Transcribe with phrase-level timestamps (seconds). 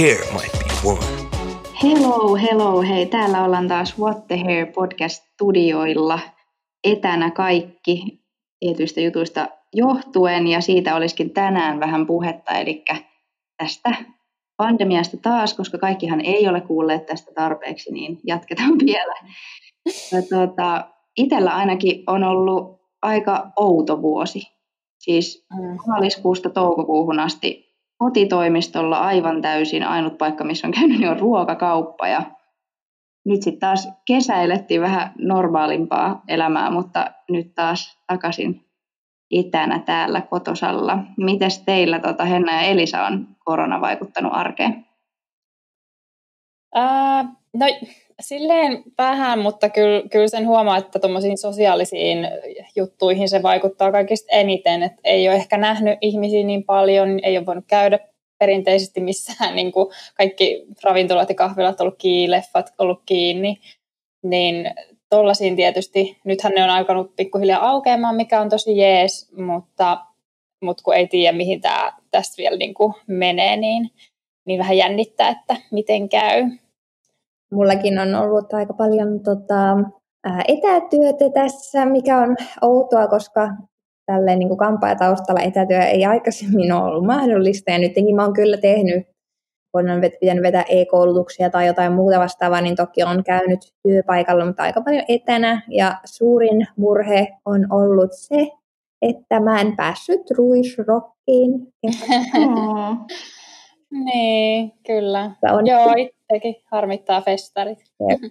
[0.00, 1.06] and hair might be one.
[1.82, 3.06] Hello, hello, hei.
[3.06, 6.18] Täällä ollaan taas What the Hair podcast-studioilla.
[6.84, 8.22] Etänä kaikki
[8.60, 12.84] tietyistä jutuista johtuen, ja siitä olisikin tänään vähän puhetta, eli
[13.56, 13.94] tästä
[14.56, 19.14] pandemiasta taas, koska kaikkihan ei ole kuulleet tästä tarpeeksi, niin jatketaan vielä.
[19.86, 20.84] Ja tuota,
[21.16, 24.42] itellä ainakin on ollut aika outo vuosi.
[24.98, 25.78] Siis mm.
[25.86, 27.69] maaliskuusta toukokuuhun asti
[28.00, 29.82] kotitoimistolla aivan täysin.
[29.82, 32.08] Ainut paikka, missä on käynyt, niin on ruokakauppa.
[32.08, 32.22] Ja
[33.24, 38.64] nyt sitten taas kesäilettiin vähän normaalimpaa elämää, mutta nyt taas takaisin
[39.30, 40.98] etänä täällä kotosalla.
[41.16, 44.86] Mites teillä tota, Henna ja Elisa on korona vaikuttanut arkeen?
[46.74, 47.22] Ää,
[47.54, 47.66] no
[48.20, 52.18] silleen vähän, mutta kyllä, kyllä sen huomaa, että tuommoisiin sosiaalisiin
[52.76, 54.82] juttuihin se vaikuttaa kaikista eniten.
[54.82, 57.98] Et ei ole ehkä nähnyt ihmisiä niin paljon, ei ole voinut käydä
[58.38, 63.60] perinteisesti missään, niin kuin kaikki ravintolat ja kahvilat ollut kiinni, leffat ollut kiinni,
[64.22, 64.70] niin
[65.10, 70.06] tollaisiin tietysti, nythän ne on alkanut pikkuhiljaa aukeamaan, mikä on tosi jees, mutta,
[70.62, 73.90] mutta kun ei tiedä, mihin tämä tästä vielä niin kuin menee, niin,
[74.46, 76.44] niin vähän jännittää, että miten käy.
[77.52, 79.76] Mullakin on ollut aika paljon tota,
[80.48, 83.48] etätyötä tässä, mikä on outoa, koska
[84.06, 89.06] tälleen niin kampaajataustalla etätyö ei aikaisemmin ole ollut mahdollista, ja nytkin mä oon kyllä tehnyt,
[89.72, 94.62] kun on pitänyt vetää e-koulutuksia tai jotain muuta vastaavaa, niin toki on käynyt työpaikalla, mutta
[94.62, 98.48] aika paljon etänä, ja suurin murhe on ollut se,
[99.02, 101.72] että mä en päässyt ruisrokkiin.
[104.04, 105.30] niin, kyllä.
[105.52, 105.66] On...
[105.66, 105.94] Joo,
[106.30, 107.78] itsekin harmittaa festarit.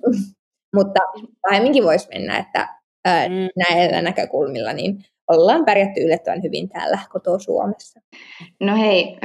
[0.76, 1.00] mutta
[1.42, 2.68] pahemminkin voisi mennä, että
[3.06, 3.50] ää, mm.
[3.70, 8.00] näillä näkökulmilla niin ollaan pärjätty yllättävän hyvin täällä koto Suomessa.
[8.60, 9.18] No hei,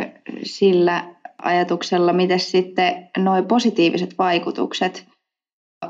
[0.42, 5.06] sillä ajatuksella, miten sitten nuo positiiviset vaikutukset,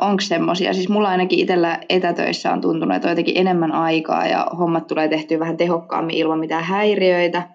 [0.00, 0.72] onko semmoisia?
[0.72, 5.08] Siis mulla ainakin itsellä etätöissä on tuntunut, että on jotenkin enemmän aikaa ja hommat tulee
[5.08, 7.48] tehtyä vähän tehokkaammin ilman mitään häiriöitä.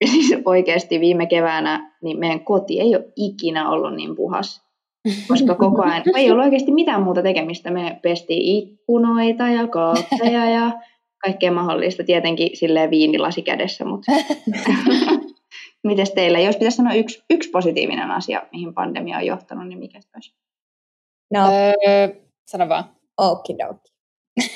[0.00, 4.61] Ja siis oikeasti viime keväänä niin meidän koti ei ole ikinä ollut niin puhas.
[5.28, 7.70] Koska koko ajan ei ollut oikeasti mitään muuta tekemistä.
[7.70, 10.72] Me pestiin ikkunoita ja kaappeja ja
[11.24, 14.12] kaikkea mahdollista, tietenkin silleen viinilasi kädessä, mutta
[15.88, 16.38] mites teillä?
[16.38, 20.34] Jos pitäisi sanoa yksi, yksi positiivinen asia, mihin pandemia on johtanut, niin mikä se olisi?
[21.32, 21.40] No,
[21.86, 22.08] öö,
[22.50, 22.84] sano vaan.
[23.18, 23.92] Okidoki.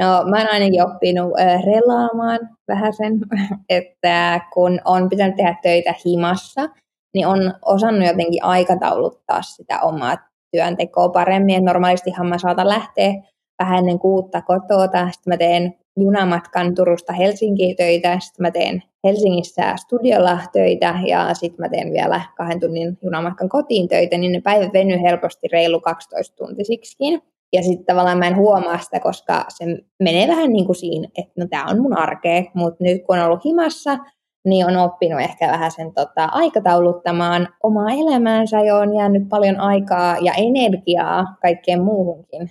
[0.00, 2.38] no, mä oon ainakin oppinut äh, relaamaan
[2.68, 3.12] vähän sen,
[3.68, 6.68] että kun on pitänyt tehdä töitä himassa,
[7.14, 10.16] niin on osannut jotenkin aikatauluttaa sitä omaa
[10.50, 11.56] työntekoa paremmin.
[11.56, 13.14] Et normaalistihan mä saatan lähteä
[13.58, 19.76] vähän ennen kuutta kotota, sitten mä teen junamatkan Turusta Helsinkiin töitä, sitten mä teen Helsingissä
[19.76, 24.72] studiolla töitä ja sitten mä teen vielä kahden tunnin junamatkan kotiin töitä, niin ne päivät
[24.72, 27.22] venyy helposti reilu 12 tuntisiksikin.
[27.52, 29.64] Ja sitten tavallaan mä en huomaa sitä, koska se
[30.00, 33.24] menee vähän niin kuin siinä, että no tämä on mun arkea, mutta nyt kun on
[33.24, 33.98] ollut himassa,
[34.44, 40.16] niin on oppinut ehkä vähän sen tota, aikatauluttamaan omaa elämäänsä ja on jäänyt paljon aikaa
[40.20, 42.50] ja energiaa kaikkeen muuhunkin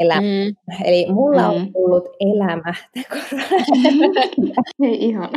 [0.00, 0.46] elämään.
[0.46, 0.84] Mm.
[0.84, 1.48] Eli mulla mm.
[1.48, 2.74] on tullut elämä.
[4.82, 5.30] Ei ihan.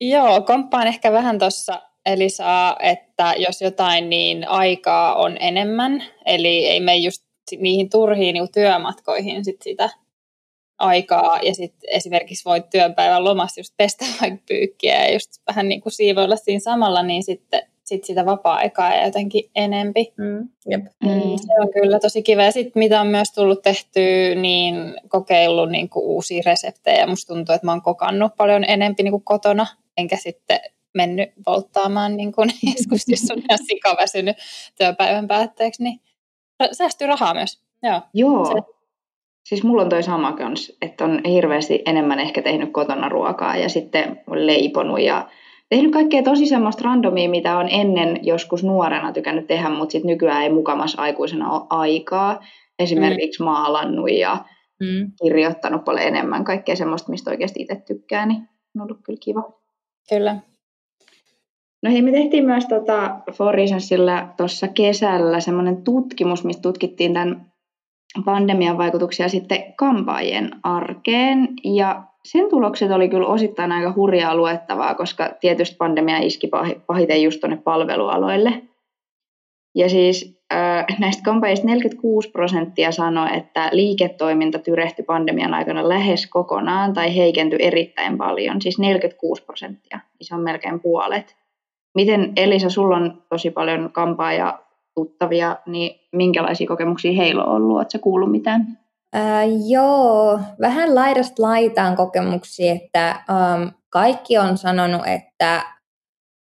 [0.00, 6.04] Joo, komppaan ehkä vähän tuossa Elisa, että jos jotain, niin aikaa on enemmän.
[6.26, 7.22] Eli ei me just
[7.60, 9.90] niihin turhiin niin työmatkoihin sit sitä
[10.82, 15.80] aikaa ja sitten esimerkiksi voit työpäivän lomassa just pestä vaikka pyykkiä ja just vähän niin
[15.80, 20.12] kuin siivoilla siinä samalla, niin sitten sit sitä vapaa-aikaa ja jotenkin enempi.
[20.16, 20.84] Mm, jep.
[21.04, 22.42] Mm, se on kyllä tosi kiva.
[22.42, 24.00] Ja sitten mitä on myös tullut tehty,
[24.34, 24.74] niin
[25.08, 27.06] kokeillut niin kuin uusia reseptejä.
[27.06, 29.66] Musta tuntuu, että mä oon kokannut paljon enempi niin kuin kotona,
[29.96, 30.60] enkä sitten
[30.94, 34.36] mennyt volttaamaan niin kuin joskus, jos on ihan sikaväsynyt
[34.78, 36.00] työpäivän päätteeksi, niin
[36.72, 37.60] säästyy rahaa myös.
[37.82, 38.00] Joo.
[38.14, 38.44] Joo.
[38.44, 38.72] Se,
[39.44, 43.68] Siis mulla on toi sama kans, että on hirveästi enemmän ehkä tehnyt kotona ruokaa ja
[43.68, 45.28] sitten leiponut ja
[45.68, 50.42] tehnyt kaikkea tosi semmoista randomia, mitä on ennen joskus nuorena tykännyt tehdä, mutta sitten nykyään
[50.42, 52.40] ei mukamas aikuisena ole aikaa.
[52.78, 53.44] Esimerkiksi mm.
[53.44, 54.44] maalannut ja
[54.80, 55.12] mm.
[55.22, 59.52] kirjoittanut paljon enemmän kaikkea semmoista, mistä oikeasti itse tykkää, niin on ollut kyllä kiva.
[60.08, 60.36] Kyllä.
[61.82, 63.56] No hei, me tehtiin myös tota For
[64.36, 67.51] tuossa kesällä semmoinen tutkimus, mistä tutkittiin tämän
[68.24, 71.48] pandemian vaikutuksia sitten kampaajien arkeen.
[71.64, 76.50] Ja sen tulokset oli kyllä osittain aika hurjaa luettavaa, koska tietysti pandemia iski
[76.86, 78.62] pahiten just tuonne palvelualoille.
[79.74, 86.92] Ja siis äh, näistä kampaajista 46 prosenttia sanoi, että liiketoiminta tyrehtyi pandemian aikana lähes kokonaan
[86.92, 88.62] tai heikentyi erittäin paljon.
[88.62, 91.36] Siis 46 prosenttia, niin se on melkein puolet.
[91.94, 94.58] Miten Elisa, sulla on tosi paljon kampaa ja
[94.94, 97.76] tuttavia, niin minkälaisia kokemuksia heillä on ollut?
[97.76, 98.78] Oletko kuullut mitään?
[99.12, 105.62] Ää, joo, vähän laidasta laitaan kokemuksia, että um, kaikki on sanonut, että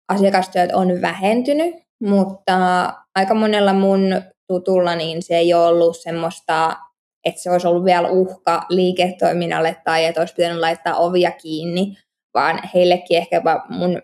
[0.08, 4.00] asiakastyöt on vähentynyt, mutta aika monella mun
[4.48, 6.76] tutulla niin se ei ole ollut semmoista,
[7.24, 11.96] että se olisi ollut vielä uhka liiketoiminnalle tai että olisi pitänyt laittaa ovia kiinni,
[12.34, 14.02] vaan heillekin ehkä mun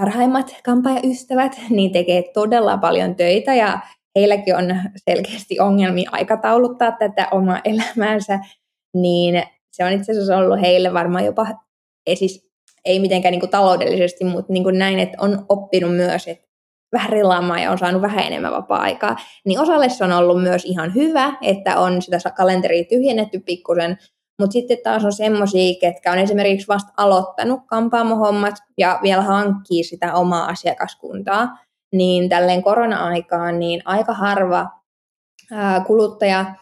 [0.00, 3.78] parhaimmat kampaajaystävät niin tekee todella paljon töitä ja
[4.14, 4.76] heilläkin on
[5.10, 8.38] selkeästi ongelmia aikatauluttaa tätä omaa elämäänsä,
[8.94, 9.42] niin
[9.72, 11.46] se on itse asiassa ollut heille varmaan jopa,
[12.06, 12.50] ei siis
[12.84, 16.46] ei mitenkään niin kuin taloudellisesti, mutta niin kuin näin, että on oppinut myös, että
[16.92, 20.94] vähän relaamaan ja on saanut vähän enemmän vapaa-aikaa, niin osalle se on ollut myös ihan
[20.94, 23.98] hyvä, että on sitä kalenteria tyhjennetty pikkusen,
[24.40, 30.14] mutta sitten taas on semmoisia, ketkä on esimerkiksi vasta aloittanut kampaamohommat ja vielä hankkii sitä
[30.14, 31.58] omaa asiakaskuntaa,
[31.92, 34.68] niin tälleen korona-aikaan niin aika harva
[35.86, 36.54] kuluttaja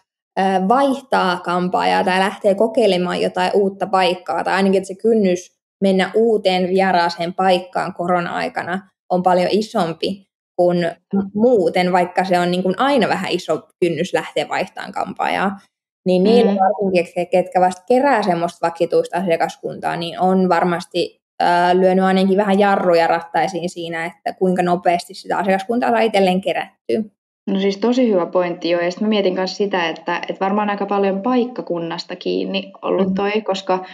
[0.69, 7.35] vaihtaa kampaajaa tai lähtee kokeilemaan jotain uutta paikkaa, tai ainakin se kynnys mennä uuteen vieraaseen
[7.35, 10.91] paikkaan korona-aikana on paljon isompi kuin
[11.35, 15.59] muuten, vaikka se on niin kuin aina vähän iso kynnys lähteä vaihtamaan kampaajaa.
[16.09, 16.59] Niin niillä mm.
[16.59, 23.07] varsinkin, ketkä vasta kerää semmoista vakituista asiakaskuntaa, niin on varmasti äh, lyönyt ainakin vähän jarruja
[23.07, 27.03] rattaisiin siinä, että kuinka nopeasti sitä asiakaskuntaa saa itselleen kerättyä.
[27.51, 30.71] No siis tosi hyvä pointti jo, ja sitten mä mietin myös sitä, että, että varmaan
[30.71, 33.15] aika paljon paikkakunnasta kiinni ollut mm.
[33.15, 33.45] toi, mm.
[33.45, 33.85] koska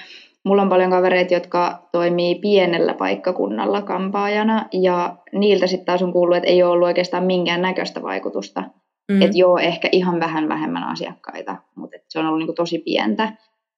[0.44, 6.36] Mulla on paljon kavereita, jotka toimii pienellä paikkakunnalla kampaajana ja niiltä sitten taas on kuullut,
[6.36, 8.64] että ei ole ollut oikeastaan minkään näköistä vaikutusta.
[9.12, 9.22] Mm.
[9.22, 13.32] Että joo, ehkä ihan vähän vähemmän asiakkaita, mutta se on ollut niinku tosi pientä.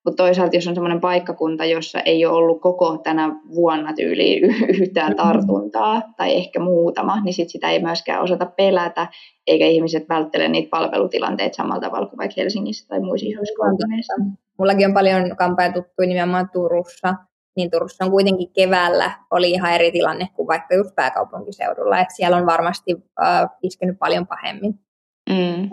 [0.05, 4.45] Mutta toisaalta, jos on sellainen paikkakunta, jossa ei ole ollut koko tänä vuonna tyyliin
[4.81, 5.17] yhtään mm.
[5.17, 9.09] tartuntaa tai ehkä muutama, niin sit sitä ei myöskään osata pelätä,
[9.47, 14.15] eikä ihmiset välttele niitä palvelutilanteita samalla tavalla kuin vaikka Helsingissä tai muissa isoissa kaupungeissa.
[14.59, 17.15] Mullakin on paljon kampaajia tuttuja nimenomaan Turussa,
[17.57, 22.37] niin Turussa on kuitenkin keväällä oli ihan eri tilanne kuin vaikka just pääkaupunkiseudulla, että siellä
[22.37, 24.86] on varmasti äh, iskenyt paljon pahemmin.
[25.31, 25.71] Mm.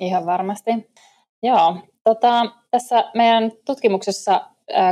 [0.00, 0.70] Ihan varmasti.
[1.42, 4.46] Joo, tota, tässä meidän tutkimuksessa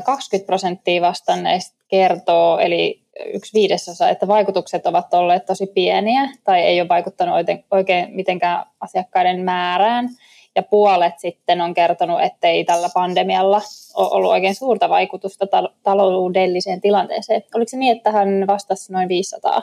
[0.04, 3.02] 20 prosenttia vastanneista kertoo, eli
[3.34, 7.34] yksi viidesosa, että vaikutukset ovat olleet tosi pieniä tai ei ole vaikuttanut
[7.70, 10.08] oikein mitenkään asiakkaiden määrään.
[10.56, 13.60] Ja puolet sitten on kertonut, ettei tällä pandemialla
[13.94, 15.46] ole ollut oikein suurta vaikutusta
[15.82, 17.42] taloudelliseen tilanteeseen.
[17.54, 19.62] Oliko se niin, että hän vastasi noin 500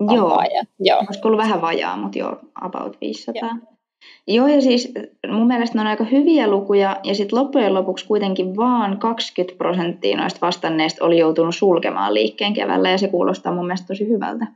[0.00, 0.42] Joo,
[0.80, 0.98] joo.
[0.98, 3.48] olisiko ollut vähän vajaa, mutta joo, about 500.
[3.48, 3.78] Joo.
[4.26, 4.92] Joo, ja siis
[5.28, 10.16] mun mielestä ne on aika hyviä lukuja, ja sitten loppujen lopuksi kuitenkin vaan 20 prosenttia
[10.16, 14.46] noista vastanneista oli joutunut sulkemaan liikkeen keväällä, ja se kuulostaa mun mielestä tosi hyvältä.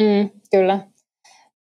[0.00, 0.78] Mm, kyllä.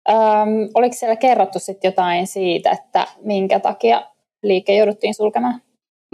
[0.08, 4.06] Öm, oliko siellä kerrottu sitten jotain siitä, että minkä takia
[4.42, 5.60] liike jouduttiin sulkemaan?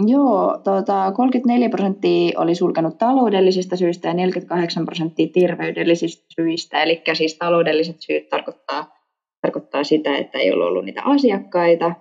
[0.07, 6.83] Joo, tuota, 34 prosenttia oli sulkenut taloudellisista syistä ja 48 prosenttia terveydellisistä syistä.
[6.83, 8.95] Eli siis taloudelliset syyt tarkoittaa,
[9.43, 11.95] tarkoittaa sitä, että ei ollut ollut niitä asiakkaita.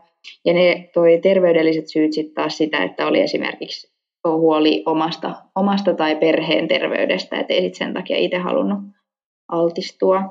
[0.46, 6.16] Ja ne toi terveydelliset syyt sitten taas sitä, että oli esimerkiksi huoli omasta, omasta tai
[6.16, 8.80] perheen terveydestä, että ei sit sen takia itse halunnut
[9.52, 10.22] altistua.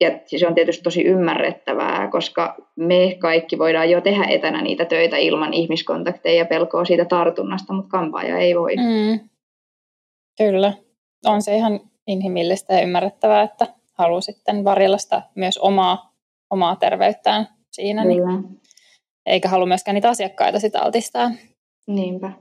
[0.00, 5.16] Ja se on tietysti tosi ymmärrettävää, koska me kaikki voidaan jo tehdä etänä niitä töitä
[5.16, 8.76] ilman ihmiskontakteja ja pelkoa siitä tartunnasta, mutta kampaaja ei voi.
[8.76, 9.28] Mm.
[10.38, 10.72] Kyllä.
[11.26, 13.66] On se ihan inhimillistä ja ymmärrettävää, että
[13.98, 16.12] haluaa sitten varjella sitä myös omaa,
[16.50, 18.04] omaa terveyttään siinä.
[18.04, 18.40] Niin Kyllä.
[18.40, 18.60] Niin,
[19.26, 21.30] eikä halua myöskään niitä asiakkaita sitä altistaa.
[21.86, 22.32] Niinpä.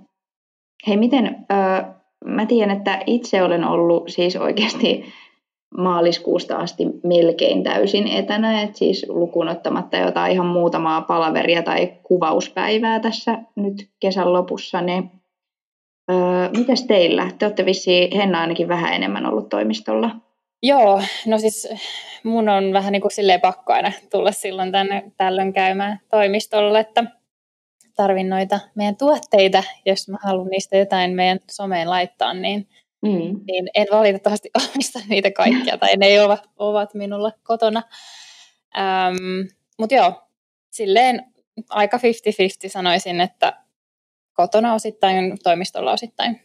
[0.88, 1.94] Hei, miten, öö,
[2.26, 5.06] mä tiedän, että itse olen ollut siis oikeasti
[5.78, 13.00] maaliskuusta asti melkein täysin etänä, että siis lukuun ottamatta jotain ihan muutamaa palaveria tai kuvauspäivää
[13.00, 15.12] tässä nyt kesän lopussa, niin
[16.12, 17.32] öö, mitäs teillä?
[17.40, 20.10] Te olette vissiin Henna ainakin vähän enemmän ollut toimistolla.
[20.64, 21.68] Joo, no siis
[22.24, 27.04] mun on vähän niin kuin silleen pakko aina tulla silloin tänne tällöin käymään toimistolle, että
[27.96, 32.68] tarvin noita meidän tuotteita, jos mä haluan niistä jotain meidän someen laittaa, niin
[33.02, 33.42] Mm.
[33.48, 37.84] Niin en valitettavasti omista niitä kaikkia, tai ne ei ovat, ovat minulla kotona.
[38.78, 39.48] Ähm,
[39.80, 40.22] Mutta joo,
[40.72, 41.34] silleen
[41.70, 42.02] aika 50-50
[42.68, 43.64] sanoisin, että
[44.34, 46.42] kotona osittain, toimistolla osittain.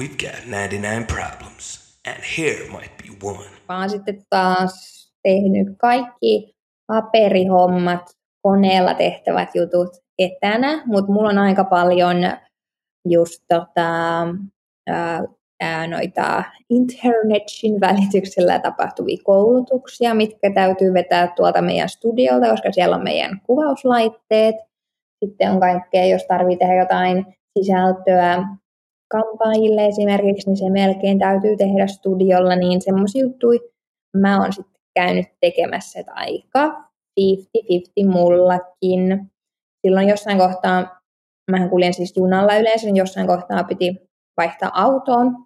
[0.00, 3.50] We've got 99 problems, and here might be one.
[3.68, 4.72] Mä oon sitten taas
[5.22, 8.02] tehnyt kaikki paperihommat,
[8.42, 12.16] koneella tehtävät jutut etänä, mutta mulla on aika paljon
[13.08, 14.20] just tota,
[15.60, 23.04] ää, noita internetin välityksellä tapahtuvia koulutuksia, mitkä täytyy vetää tuolta meidän studiolta, koska siellä on
[23.04, 24.56] meidän kuvauslaitteet.
[25.24, 27.26] Sitten on kaikkea, jos tarvitsee tehdä jotain
[27.58, 28.48] sisältöä
[29.08, 33.60] kampaajille esimerkiksi, niin se melkein täytyy tehdä studiolla, niin semmoisia juttuja
[34.16, 36.86] mä oon sitten käynyt tekemässä, että aika
[37.20, 39.30] 50-50 mullakin.
[39.86, 41.00] Silloin jossain kohtaa,
[41.50, 43.96] mähän kuljen siis junalla yleensä, niin jossain kohtaa piti
[44.36, 45.45] vaihtaa autoon,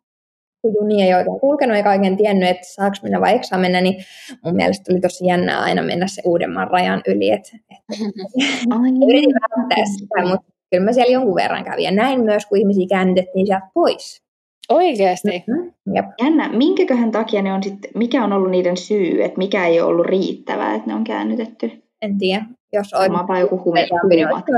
[0.68, 4.04] junia ei oikein kulkenut eikä oikein tiennyt, että saako mennä vai eikö mennä, niin
[4.44, 7.30] mun mielestä oli tosi jännää aina mennä se uudemman rajan yli.
[7.30, 7.98] Et, et,
[9.08, 11.84] yritin välttää sitä, mutta kyllä mä siellä jonkun verran kävin.
[11.84, 14.22] Ja näin myös, kun ihmisiä käännytettiin sieltä pois.
[14.68, 15.44] Oikeasti?
[15.46, 15.72] Mm-hmm.
[15.94, 16.04] Jep.
[16.22, 16.48] Jännä.
[16.48, 20.06] Minkäköhän takia ne on sitten, mikä on ollut niiden syy, että mikä ei ole ollut
[20.06, 21.82] riittävää, että ne on käännytetty?
[22.02, 22.44] En tiedä.
[22.72, 24.56] Jos on Varmaan joku humimatka.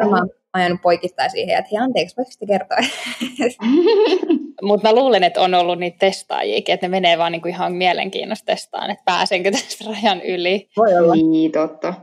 [0.52, 2.78] ajanut poikittaa siihen, että hei anteeksi, voiko sitten kertoa?
[4.62, 8.46] Mutta mä luulen, että on ollut niitä testaajia, että ne menee vaan niinku ihan mielenkiinnosta
[8.46, 10.68] testaan, että pääsenkö tästä rajan yli.
[10.76, 11.14] Voi olla.
[11.14, 11.94] Niin, totta.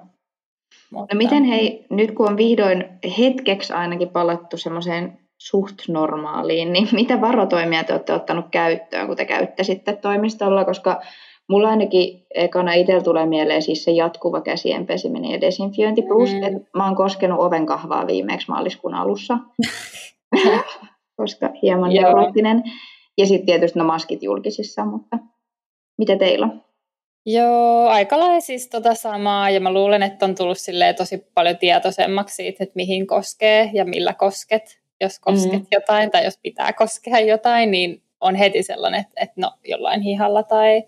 [0.91, 1.15] Mutta...
[1.15, 2.85] No miten hei, nyt kun on vihdoin
[3.19, 9.25] hetkeksi ainakin palattu semmoiseen suht normaaliin, niin mitä varotoimia te olette ottanut käyttöön, kun te
[9.25, 11.01] käytte sitten toimistolla, koska
[11.49, 16.43] mulla ainakin ekana itsellä tulee mieleen siis se jatkuva käsien pesiminen ja desinfiointi, plus mm.
[16.43, 19.37] että mä oon koskenut oven kahvaa viimeksi maaliskuun alussa,
[21.19, 22.63] koska hieman neuroottinen.
[23.17, 25.17] Ja sitten tietysti no maskit julkisissa, mutta
[25.97, 26.61] mitä teillä on?
[27.25, 30.57] Joo, aika lailla siis tota samaa, ja mä luulen, että on tullut
[30.97, 34.79] tosi paljon tietoisemmaksi siitä, että mihin koskee ja millä kosket.
[35.01, 35.67] Jos kosket mm-hmm.
[35.71, 40.43] jotain tai jos pitää koskea jotain, niin on heti sellainen, että, että no jollain hihalla
[40.43, 40.83] tai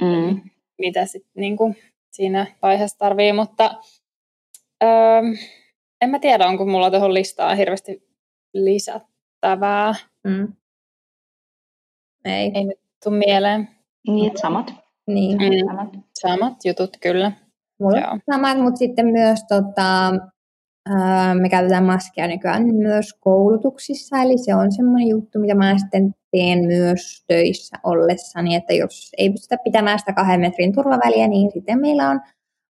[0.00, 0.40] mm-hmm.
[0.78, 1.56] mitä sitten niin
[2.10, 3.74] siinä vaiheessa tarvii, mutta
[4.82, 5.22] öö,
[6.00, 8.08] en mä tiedä, onko mulla tuohon listaan hirveästi
[9.42, 9.94] lisättävää.
[10.24, 10.52] Mm.
[12.24, 12.52] Ei.
[12.54, 13.68] Ei nyt tule mieleen.
[14.08, 14.74] Niin, samat.
[15.06, 15.38] Niin.
[15.38, 15.66] Mm.
[15.66, 15.88] Samat.
[16.14, 17.32] samat jutut, kyllä.
[17.80, 18.18] Mulla Joo.
[18.30, 20.12] samat, mutta sitten myös tota,
[21.40, 26.64] me käytetään maskia nykyään myös koulutuksissa, eli se on semmoinen juttu, mitä mä sitten teen
[26.66, 32.10] myös töissä ollessani, että jos ei pystytä pitämään sitä kahden metrin turvaväliä, niin sitten meillä
[32.10, 32.20] on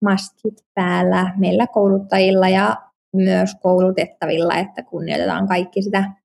[0.04, 2.76] maskit päällä meillä kouluttajilla ja
[3.12, 6.19] myös koulutettavilla, että kunnioitetaan kaikki sitä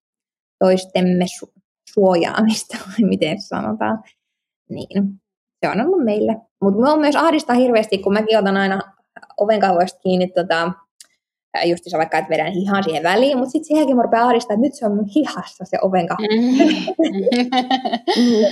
[0.60, 1.62] toistemme su-
[1.94, 4.04] suojaamista, vai miten sanotaan.
[4.70, 5.22] Niin,
[5.66, 6.36] se on ollut meille.
[6.62, 8.80] Mutta minua myös ahdistaa hirveästi, kun mäkin otan aina
[9.38, 9.60] oven
[10.04, 10.72] kiinni tota,
[11.90, 14.86] se vaikka, että vedän hihan siihen väliin, mutta sitten siihenkin rupeaa ahdistaa, että nyt se
[14.86, 16.86] on mun hihassa se oven mm-hmm.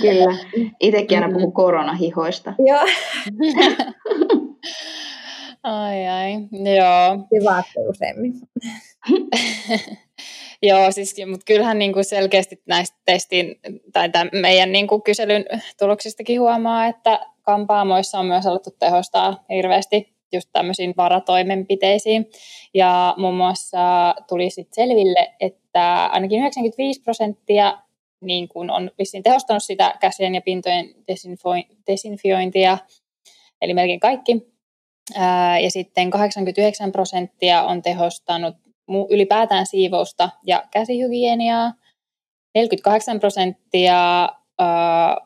[0.02, 0.36] Kyllä.
[0.80, 2.54] Itsekin aina puhun koronahihoista.
[2.68, 2.86] Joo.
[5.62, 6.32] ai ai,
[6.76, 7.26] joo.
[7.34, 8.34] Hyvä, useammin.
[10.66, 13.60] Joo, siis, mutta kyllähän niin kuin selkeästi näistä testin
[13.92, 15.44] tai tämän meidän niin kuin kyselyn
[15.78, 22.30] tuloksistakin huomaa, että kampaamoissa on myös alettu tehostaa hirveästi just tämmöisiin varatoimenpiteisiin.
[22.74, 27.78] Ja muun muassa tuli sitten selville, että ainakin 95 prosenttia
[28.20, 30.94] niin kun on vissiin tehostanut sitä käsien ja pintojen
[31.86, 32.78] desinfiointia,
[33.60, 34.54] eli melkein kaikki.
[35.62, 38.56] Ja sitten 89 prosenttia on tehostanut
[39.10, 41.72] ylipäätään siivousta ja käsihygieniaa.
[42.54, 44.28] 48 prosenttia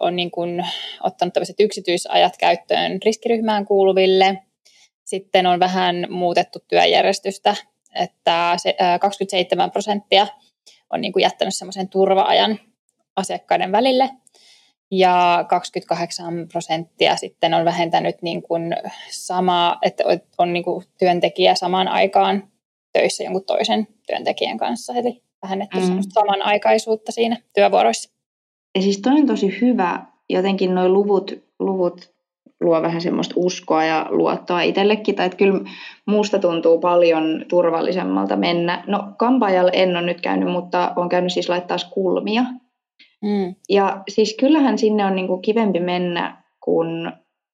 [0.00, 0.67] on niin kuin
[1.03, 4.43] ottanut tämmöiset yksityisajat käyttöön riskiryhmään kuuluville.
[5.05, 7.55] Sitten on vähän muutettu työjärjestystä,
[7.95, 8.57] että
[9.00, 10.27] 27 prosenttia
[10.91, 12.59] on niin kuin jättänyt semmoisen turvaajan
[13.17, 14.11] asiakkaiden välille
[14.91, 18.77] ja 28 prosenttia sitten on vähentänyt niin kuin
[19.11, 20.05] samaa, että
[20.38, 22.49] on niin kuin työntekijä samaan aikaan
[22.99, 26.00] töissä jonkun toisen työntekijän kanssa, eli vähennetty mm.
[26.09, 28.11] samanaikaisuutta siinä työvuoroissa.
[28.75, 32.12] Ja siis toi on tosi hyvä, jotenkin nuo luvut, luvut
[32.61, 35.61] luo vähän semmoista uskoa ja luottoa itsellekin, tai että kyllä
[36.07, 38.85] muusta tuntuu paljon turvallisemmalta mennä.
[38.87, 42.43] No kampaajalla en ole nyt käynyt, mutta olen käynyt siis laittaa kulmia.
[43.23, 43.55] Mm.
[43.69, 47.12] Ja siis kyllähän sinne on niinku kivempi mennä, kun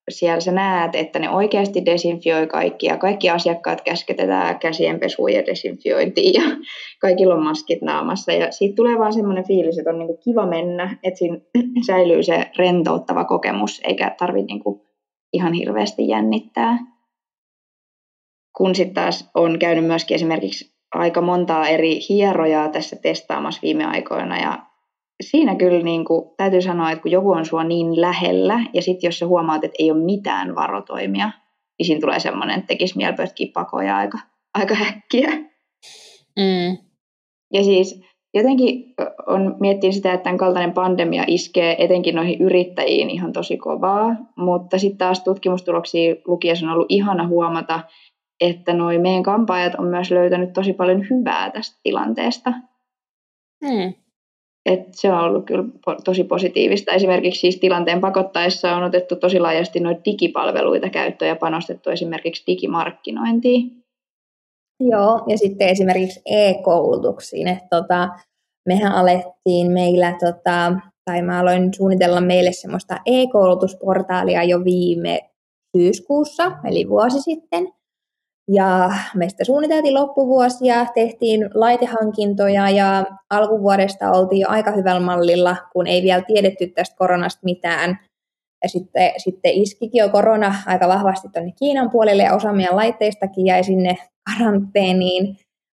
[0.09, 6.43] siellä sä näet, että ne oikeasti desinfioi kaikki ja kaikki asiakkaat käsketetään käsienpesuun ja desinfiointiin
[6.43, 6.57] ja
[7.03, 10.99] kaikilla on maskit naamassa ja siitä tulee vaan semmoinen fiilis, että on niinku kiva mennä,
[11.03, 11.39] että siinä
[11.87, 14.87] säilyy se rentouttava kokemus eikä tarvitse niinku
[15.33, 16.79] ihan hirveästi jännittää.
[18.57, 24.41] Kun sitten taas on käynyt myöskin esimerkiksi aika montaa eri hierojaa tässä testaamassa viime aikoina
[24.41, 24.59] ja
[25.31, 29.09] siinä kyllä niin kuin, täytyy sanoa, että kun joku on sua niin lähellä ja sitten
[29.09, 31.31] jos sä huomaat, että ei ole mitään varotoimia,
[31.79, 34.19] niin siinä tulee semmoinen, että tekisi mieli pakoja aika,
[34.55, 35.31] aika häkkiä.
[36.37, 36.79] Mm.
[37.53, 38.03] Ja siis
[38.35, 38.95] jotenkin
[39.27, 44.79] on miettiä sitä, että tämän kaltainen pandemia iskee etenkin noihin yrittäjiin ihan tosi kovaa, mutta
[44.79, 47.81] sitten taas tutkimustuloksia lukiessa on ollut ihana huomata,
[48.41, 52.53] että noi meidän kampaajat on myös löytänyt tosi paljon hyvää tästä tilanteesta.
[53.67, 54.04] Hmm.
[54.67, 55.65] Et se on ollut kyllä
[56.05, 56.93] tosi positiivista.
[56.93, 63.85] Esimerkiksi siis tilanteen pakottaessa on otettu tosi laajasti noita digipalveluita käyttöön ja panostettu esimerkiksi digimarkkinointiin.
[64.81, 67.49] Joo, ja sitten esimerkiksi e-koulutuksiin.
[67.49, 68.09] Että tota,
[68.69, 70.73] mehän alettiin meillä, tota,
[71.05, 75.31] tai mä aloin suunnitella meille semmoista e-koulutusportaalia jo viime
[75.77, 77.73] syyskuussa, eli vuosi sitten.
[78.49, 86.03] Ja meistä suunniteltiin loppuvuosia, tehtiin laitehankintoja ja alkuvuodesta oltiin jo aika hyvällä mallilla, kun ei
[86.03, 87.99] vielä tiedetty tästä koronasta mitään.
[88.63, 93.47] Ja sitten, sitten iskikin jo korona aika vahvasti tuonne Kiinan puolelle ja osa meidän laitteistakin
[93.47, 93.97] jäi sinne
[94.31, 95.37] karanteeniin.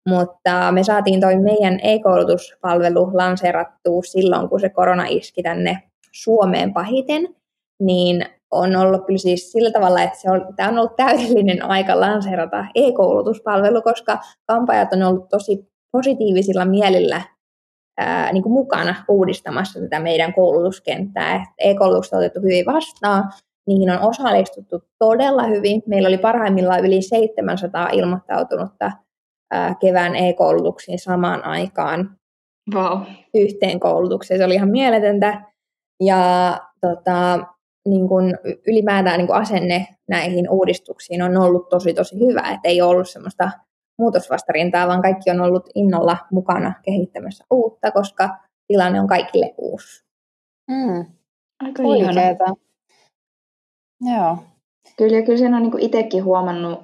[0.09, 7.35] Mutta me saatiin toi meidän e-koulutuspalvelu lanseerattua silloin, kun se korona iski tänne Suomeen pahiten.
[7.79, 11.99] Niin on ollut kyllä siis sillä tavalla, että se on, tämä on ollut täydellinen aika
[11.99, 17.21] lanseerata e-koulutuspalvelu, koska kampajat on ollut tosi positiivisilla mielillä
[17.97, 21.45] ää, niin kuin mukana uudistamassa tätä meidän koulutuskenttää.
[21.57, 23.31] E-koulutukset on otettu hyvin vastaan,
[23.67, 25.83] niihin on osallistuttu todella hyvin.
[25.87, 28.91] Meillä oli parhaimmillaan yli 700 ilmoittautunutta
[29.51, 32.17] ää, kevään e-koulutuksiin samaan aikaan
[32.73, 33.01] wow.
[33.33, 34.37] yhteen koulutukseen.
[34.37, 35.41] Se oli ihan mieletöntä.
[36.03, 37.39] Ja tota,
[37.89, 42.81] niin kuin ylipäätään niin kuin asenne näihin uudistuksiin on ollut tosi tosi hyvä, että ei
[42.81, 43.51] ollut semmoista
[43.99, 48.29] muutosvastarintaa, vaan kaikki on ollut innolla mukana kehittämässä uutta, koska
[48.67, 50.05] tilanne on kaikille uusi.
[50.71, 51.05] Mm.
[51.63, 52.55] Aika ihanaa.
[54.01, 54.37] Joo.
[54.97, 56.79] Kyllä, kyllä sen on niin itsekin huomannut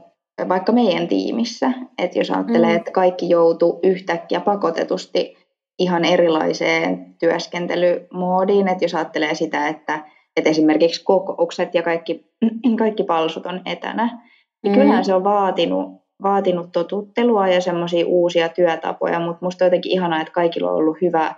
[0.50, 2.76] vaikka meidän tiimissä, että jos ajattelee, mm.
[2.76, 5.38] että kaikki joutuu yhtäkkiä pakotetusti
[5.80, 10.06] ihan erilaiseen työskentelymoodiin, että jos ajattelee sitä, että
[10.38, 12.26] että esimerkiksi kokoukset ja kaikki,
[12.80, 14.28] kaikki palsut on etänä,
[14.64, 14.80] niin mm.
[14.80, 20.22] kyllähän se on vaatinut, vaatinut totuttelua ja semmoisia uusia työtapoja, mutta musta on jotenkin ihanaa,
[20.22, 21.36] että kaikilla on ollut hyvä,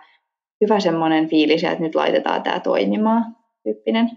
[0.61, 4.11] hyvä semmoinen fiilis, että nyt laitetaan tämä toimimaan tyyppinen.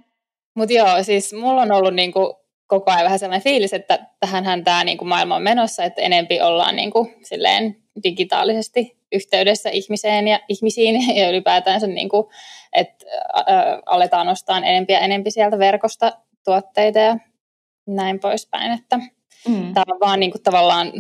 [0.56, 2.36] Mutta joo, siis mulla on ollut niinku
[2.66, 6.76] koko ajan vähän sellainen fiilis, että tähänhän tämä niinku maailma on menossa, että enempi ollaan
[6.76, 12.26] niinku silleen digitaalisesti yhteydessä ihmiseen ja ihmisiin ja ylipäätään sen, niin kuin,
[12.72, 13.42] että ä,
[13.86, 16.12] aletaan nostaa enempi ja enempi sieltä verkosta
[16.44, 17.16] tuotteita ja
[17.86, 18.72] näin poispäin.
[18.72, 18.98] Että
[19.48, 19.74] mm.
[19.74, 20.92] Tämä on vaan niin kuin, tavallaan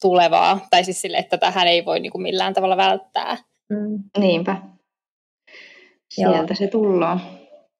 [0.00, 3.36] tulevaa, tai siis sille, että tähän ei voi niin kuin, millään tavalla välttää.
[3.68, 4.04] Mm.
[4.18, 4.56] Niinpä.
[6.08, 6.46] Sieltä Joo.
[6.54, 7.20] se tullaan.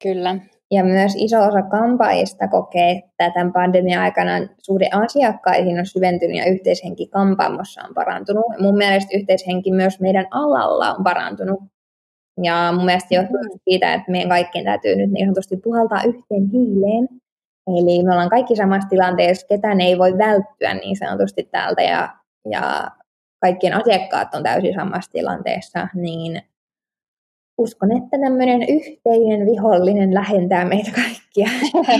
[0.03, 0.37] Kyllä.
[0.73, 6.45] Ja myös iso osa kampaajista kokee, että tämän pandemian aikana suhde asiakkaisiin on syventynyt ja
[6.45, 8.45] yhteishenki kampaamossa on parantunut.
[8.59, 11.61] Mun mielestä yhteishenki myös meidän alalla on parantunut.
[12.43, 13.59] Ja mun mielestä johtuu mm.
[13.65, 17.09] siitä, että meidän kaikkien täytyy nyt niin sanotusti puhaltaa yhteen hiileen.
[17.67, 22.09] Eli me ollaan kaikki samassa tilanteessa, ketään ei voi välttyä niin sanotusti täältä ja,
[22.51, 22.91] ja
[23.41, 26.43] kaikkien asiakkaat on täysin samassa tilanteessa, niin
[27.61, 31.49] uskon, että tämmöinen yhteinen vihollinen lähentää meitä kaikkia.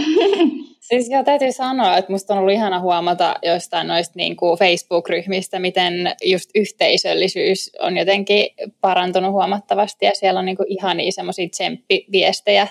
[0.91, 5.59] Siis joo, täytyy sanoa, että musta on ollut ihana huomata jostain noista niin kuin Facebook-ryhmistä,
[5.59, 5.93] miten
[6.25, 8.47] just yhteisöllisyys on jotenkin
[8.81, 12.69] parantunut huomattavasti ja siellä on niin kuin ihania semmoisia tsemppiviestejä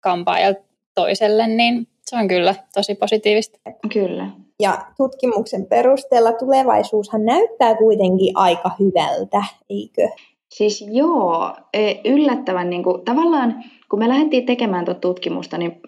[0.00, 0.60] kampaajalta
[0.94, 3.58] toiselle, niin se on kyllä tosi positiivista.
[3.92, 4.30] Kyllä.
[4.60, 10.08] Ja tutkimuksen perusteella tulevaisuushan näyttää kuitenkin aika hyvältä, eikö?
[10.52, 15.80] Siis joo, e, yllättävän niin kuin, tavallaan kun me lähdettiin tekemään tuota tutkimusta, niin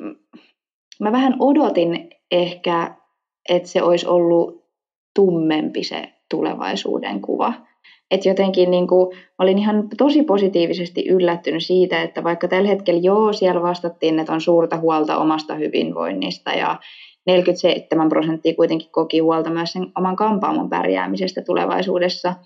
[1.01, 2.95] mä vähän odotin ehkä,
[3.49, 4.65] että se olisi ollut
[5.15, 7.53] tummempi se tulevaisuuden kuva.
[8.11, 13.33] Että jotenkin niin kuin, olin ihan tosi positiivisesti yllättynyt siitä, että vaikka tällä hetkellä joo,
[13.33, 16.79] siellä vastattiin, että on suurta huolta omasta hyvinvoinnista ja
[17.27, 22.35] 47 prosenttia kuitenkin koki huolta myös sen oman kampaamon pärjäämisestä tulevaisuudessa–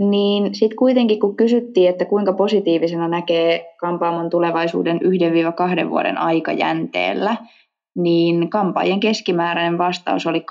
[0.00, 5.00] niin sitten kuitenkin kun kysyttiin, että kuinka positiivisena näkee kampaamon tulevaisuuden
[5.86, 7.36] 1-2 vuoden aikajänteellä,
[7.96, 10.44] niin kampaajien keskimääräinen vastaus oli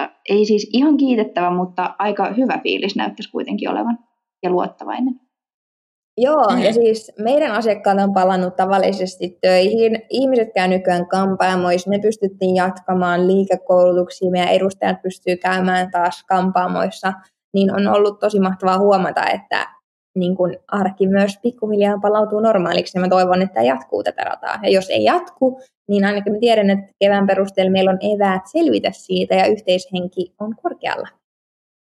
[0.00, 0.08] 8,12.
[0.28, 3.98] Ei siis ihan kiitettävä, mutta aika hyvä fiilis näyttäisi kuitenkin olevan
[4.42, 5.20] ja luottavainen.
[6.18, 6.62] Joo, mm.
[6.62, 10.02] ja siis meidän asiakkaat on palannut tavallisesti töihin.
[10.10, 17.12] Ihmiset käy nykyään kampaamoissa, me pystyttiin jatkamaan liikekoulutuksia, meidän edustajat pystyy käymään taas kampaamoissa–
[17.56, 19.68] niin on ollut tosi mahtavaa huomata, että
[20.16, 24.58] niin kun arki myös pikkuhiljaa palautuu normaaliksi, ja mä toivon, että jatkuu tätä rataa.
[24.62, 28.90] Ja jos ei jatku, niin ainakin mä tiedän, että kevään perusteella meillä on eväät selvitä
[28.92, 31.08] siitä, ja yhteishenki on korkealla.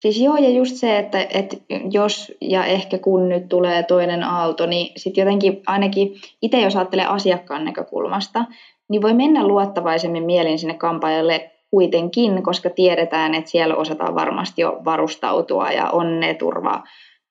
[0.02, 1.56] Siis joo, ja just se, että, että
[1.90, 7.06] jos ja ehkä kun nyt tulee toinen aalto, niin sitten jotenkin ainakin itse jos ajattelee
[7.06, 8.44] asiakkaan näkökulmasta,
[8.88, 14.80] niin voi mennä luottavaisemmin mielin sinne kampaajalle kuitenkin, koska tiedetään, että siellä osataan varmasti jo
[14.84, 16.82] varustautua ja on ne turva,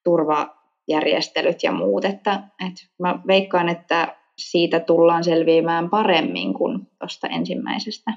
[0.04, 2.06] turvajärjestelyt ja muut.
[2.06, 8.14] Että, että mä veikkaan, että siitä tullaan selviämään paremmin kuin tuosta ensimmäisestä.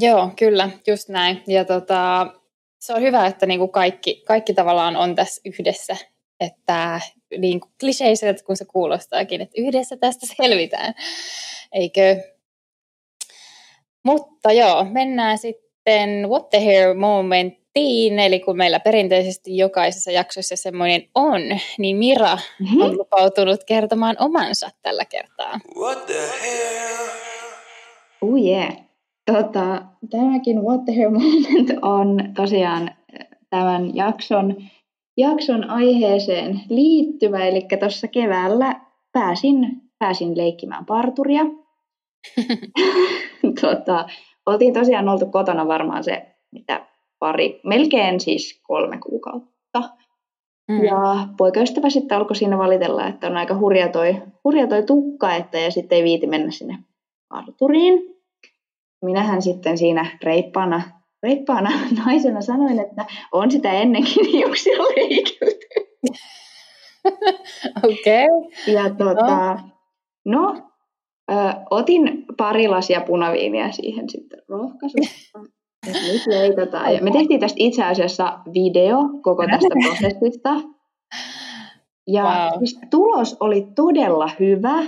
[0.00, 1.42] Joo, kyllä, just näin.
[1.46, 2.26] Ja tota,
[2.80, 5.96] se on hyvä, että niinku kaikki, kaikki tavallaan on tässä yhdessä.
[6.40, 7.00] Että
[7.38, 10.94] niin kliseiseltä kun se kuulostaakin, että yhdessä tästä selvitään.
[11.72, 12.16] Eikö?
[14.04, 21.02] Mutta joo, mennään sitten What the Hair Momentiin, eli kun meillä perinteisesti jokaisessa jaksossa semmoinen
[21.14, 21.40] on,
[21.78, 22.80] niin Mira mm-hmm.
[22.80, 25.60] on lupautunut kertomaan omansa tällä kertaa.
[25.78, 27.08] What the hell?
[28.20, 28.76] Oh yeah.
[29.32, 32.90] Tota, tämäkin What the Hair Moment on tosiaan
[33.50, 34.56] tämän jakson,
[35.16, 38.80] jakson aiheeseen liittyvä, eli tuossa keväällä
[39.12, 41.42] pääsin, pääsin leikkimään parturia–
[43.60, 44.08] tota,
[44.46, 46.86] oltiin tosiaan oltu kotona varmaan se, mitä
[47.18, 49.82] pari, melkein siis kolme kuukautta.
[50.68, 50.84] Mm.
[50.84, 55.58] Ja poikaystävä sitten alkoi siinä valitella, että on aika hurja toi, hurja toi tukka, että
[55.58, 56.78] ja sitten ei viiti mennä sinne
[57.28, 58.02] parturiin.
[59.04, 60.82] Minähän sitten siinä reippaana,
[61.22, 61.70] reippaana
[62.06, 65.66] naisena sanoin, että on sitä ennenkin hiuksia leikilty.
[67.84, 68.24] Okei.
[68.24, 68.74] Okay.
[68.74, 69.58] Ja tota,
[70.24, 70.52] no.
[70.52, 70.69] no,
[71.30, 71.34] Ö,
[71.70, 75.38] otin pari lasia punaviiniä siihen sitten rohkaisusta.
[75.86, 76.94] nyt leikataan.
[76.94, 80.50] Ja me tehtiin tästä itse asiassa video koko tästä prosessista.
[82.06, 82.58] Ja wow.
[82.58, 84.82] siis tulos oli todella hyvä.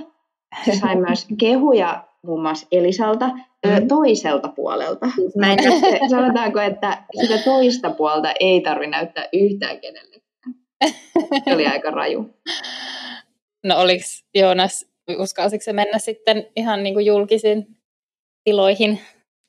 [0.64, 3.88] Se sai myös kehuja muun muassa Elisalta mm.
[3.88, 5.06] toiselta puolelta.
[5.14, 5.58] Siis mä en
[6.10, 10.22] sanotaanko, että sitä toista puolta ei tarvi näyttää yhtään kenellekään.
[11.44, 12.30] Se oli aika raju.
[13.64, 17.66] No oliko Joonas uskalsiko se mennä sitten ihan niin kuin julkisiin
[18.44, 18.98] tiloihin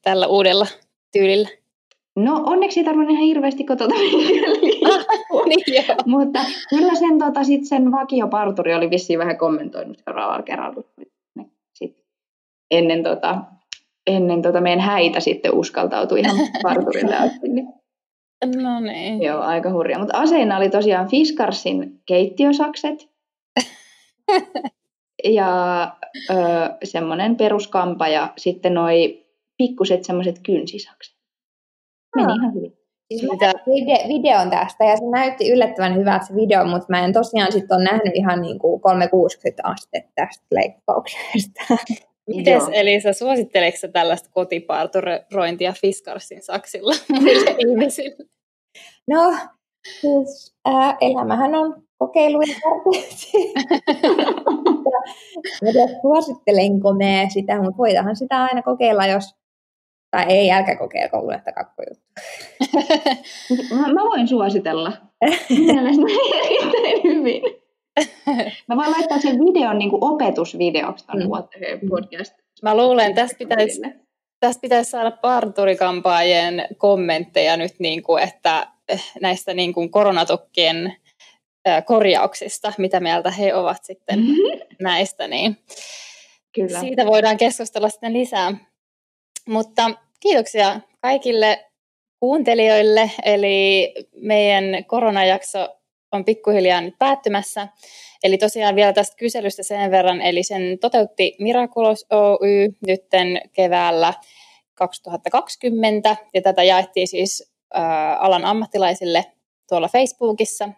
[0.01, 0.67] tällä uudella
[1.11, 1.49] tyylillä?
[2.15, 3.95] No onneksi ei tarvinnut ihan hirveästi kotota
[5.49, 6.39] niin, Mutta
[6.69, 10.83] kyllä sen, tota, sit sen vakioparturi oli vissiin vähän kommentoinut seuraavalla kerralla.
[11.75, 11.97] Sit
[12.71, 13.37] ennen, tota,
[14.07, 17.49] ennen tota meidän häitä sitten uskaltautui ihan parturille asti.
[17.49, 17.67] Niin.
[18.61, 19.21] No niin.
[19.21, 19.99] Joo, aika hurja.
[19.99, 23.09] Mutta aseina oli tosiaan Fiskarsin keittiösakset.
[25.23, 25.91] ja
[26.29, 26.33] ö,
[26.83, 29.25] semmoinen peruskampa ja sitten noi
[29.57, 31.15] pikkuset semmoiset kynsisakset.
[32.15, 32.77] Meni ihan hyvin.
[33.07, 37.13] Siis mä vide- videon tästä ja se näytti yllättävän hyvältä se video, mutta mä en
[37.13, 41.61] tosiaan sitten ole nähnyt ihan niin kuin 360 astetta tästä leikkauksesta.
[42.27, 48.25] Mites Elisa, suositteleksä tällaista kotiparturointia Fiskarsin saksilla muille ihmisille?
[49.07, 49.35] No,
[50.01, 52.55] siis äh, elämähän on kokeilujen
[55.61, 59.35] Mä suosittelenko me sitä, mutta voidahan sitä aina kokeilla, jos
[60.13, 62.05] tai ei, älkää kokeilko, unohtakaa juttu.
[63.75, 64.91] mä, mä voin suositella.
[65.49, 66.13] Mielestäni
[66.45, 67.41] erittäin hyvin.
[68.67, 71.89] Mä voin laittaa sen videon niin opetusvideoksi tämän mm.
[71.89, 72.33] podcast.
[72.61, 73.81] Mä luulen, tästä pitäisi,
[74.39, 78.67] tästä pitäisi saada parturikampaajien kommentteja nyt, niin kuin, että
[79.21, 80.95] näistä niin kuin koronatukkien
[81.85, 84.59] korjauksista, mitä mieltä he ovat sitten mm-hmm.
[84.79, 85.57] näistä, niin
[86.55, 86.79] Kyllä.
[86.79, 88.57] siitä voidaan keskustella sitten lisää.
[89.47, 91.65] Mutta kiitoksia kaikille
[92.19, 95.79] kuuntelijoille, eli meidän koronajakso
[96.11, 97.67] on pikkuhiljaa nyt päättymässä.
[98.23, 104.13] Eli tosiaan vielä tästä kyselystä sen verran, eli sen toteutti Miraculous Oy nytten keväällä
[104.73, 107.83] 2020, ja tätä jaettiin siis äh,
[108.19, 109.25] alan ammattilaisille
[109.69, 110.69] tuolla Facebookissa,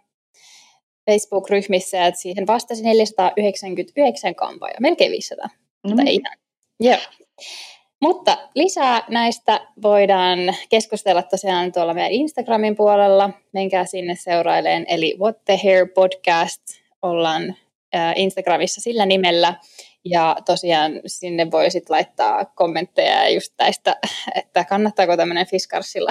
[1.12, 5.48] Facebook-ryhmissä, että siihen vastasi 499 kampaaja, melkein 500.
[5.48, 5.90] Mm.
[5.90, 6.38] Mutta ei ihan.
[6.80, 6.98] Joo.
[8.02, 10.40] Mutta lisää näistä voidaan
[10.70, 13.30] keskustella tosiaan tuolla meidän Instagramin puolella.
[13.54, 16.62] Menkää sinne seuraileen, eli What the Hair Podcast
[17.02, 17.56] ollaan
[18.16, 19.54] Instagramissa sillä nimellä.
[20.06, 23.96] Ja tosiaan sinne voi sitten laittaa kommentteja just tästä,
[24.36, 26.10] että kannattaako tämmöinen Fiskarsilla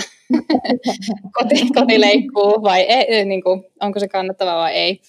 [1.38, 5.00] koti, kotileikkuu vai ei, niin kuin, onko se kannattava vai ei.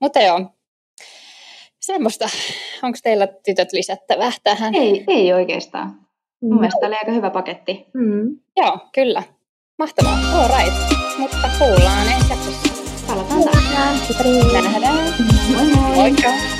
[0.00, 0.40] Mutta joo,
[1.80, 2.28] semmoista.
[2.82, 4.74] Onko teillä tytöt lisättävää tähän?
[4.74, 6.00] Ei, ei oikeastaan.
[6.42, 6.60] Mun mm.
[6.60, 7.86] mielestä oli aika hyvä paketti.
[7.94, 8.38] Mm.
[8.56, 9.22] Joo, kyllä.
[9.78, 10.18] Mahtavaa.
[10.34, 10.74] All right.
[11.18, 12.68] Mutta kuullaan ensi jaksossa.
[13.06, 14.22] Palataan taas.
[14.62, 15.14] Nähdään.
[15.56, 15.96] Moi moi.
[15.96, 16.59] Moikka.